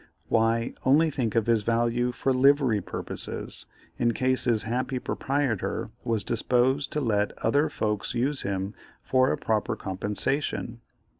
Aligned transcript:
Why, 0.29 0.73
only 0.83 1.11
think 1.11 1.35
of 1.35 1.45
his 1.45 1.61
value 1.61 2.11
for 2.11 2.33
livery 2.33 2.81
purposes 2.81 3.67
in 3.99 4.15
case 4.15 4.45
his 4.45 4.63
happy 4.63 4.97
proprietor 4.97 5.91
was 6.03 6.23
disposed 6.23 6.91
to 6.93 7.01
let 7.01 7.37
other 7.43 7.69
folks 7.69 8.15
use 8.15 8.41
him 8.41 8.73
for 9.03 9.31
a 9.31 9.37
proper 9.37 9.75
compensation. 9.75 10.81